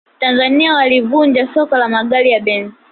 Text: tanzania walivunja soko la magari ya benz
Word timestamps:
tanzania 0.19 0.73
walivunja 0.75 1.53
soko 1.53 1.77
la 1.77 1.87
magari 1.87 2.31
ya 2.31 2.39
benz 2.39 2.73